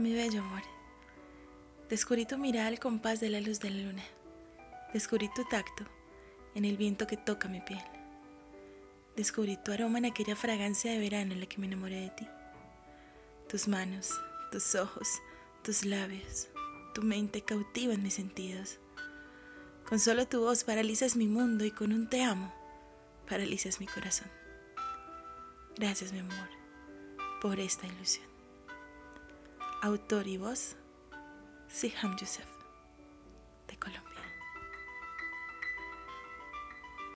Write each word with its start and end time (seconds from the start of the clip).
Mi 0.00 0.14
bello 0.14 0.40
amor, 0.40 0.62
descubrí 1.90 2.24
tu 2.24 2.38
mirada 2.38 2.68
al 2.68 2.78
compás 2.78 3.20
de 3.20 3.28
la 3.28 3.38
luz 3.38 3.60
de 3.60 3.68
la 3.68 3.82
luna. 3.82 4.02
Descubrí 4.94 5.28
tu 5.34 5.44
tacto 5.44 5.84
en 6.54 6.64
el 6.64 6.78
viento 6.78 7.06
que 7.06 7.18
toca 7.18 7.48
mi 7.48 7.60
piel. 7.60 7.82
Descubrí 9.14 9.58
tu 9.62 9.72
aroma 9.72 9.98
en 9.98 10.06
aquella 10.06 10.36
fragancia 10.36 10.90
de 10.90 10.98
verano 10.98 11.34
en 11.34 11.40
la 11.40 11.44
que 11.44 11.58
me 11.58 11.66
enamoré 11.66 12.00
de 12.00 12.08
ti. 12.08 12.26
Tus 13.46 13.68
manos, 13.68 14.18
tus 14.50 14.74
ojos, 14.74 15.06
tus 15.62 15.84
labios, 15.84 16.48
tu 16.94 17.02
mente 17.02 17.42
cautivan 17.42 18.02
mis 18.02 18.14
sentidos. 18.14 18.78
Con 19.86 20.00
solo 20.00 20.26
tu 20.26 20.40
voz 20.40 20.64
paralizas 20.64 21.14
mi 21.14 21.26
mundo 21.26 21.66
y 21.66 21.72
con 21.72 21.92
un 21.92 22.08
te 22.08 22.22
amo 22.22 22.54
paralizas 23.28 23.80
mi 23.80 23.86
corazón. 23.86 24.30
Gracias, 25.76 26.10
mi 26.10 26.20
amor, 26.20 26.48
por 27.42 27.60
esta 27.60 27.86
ilusión. 27.86 28.39
Autor 29.82 30.26
y 30.26 30.36
voz, 30.36 30.76
Siham 31.68 32.14
Youssef, 32.18 32.44
de 33.66 33.78
Colombia. 33.78 34.09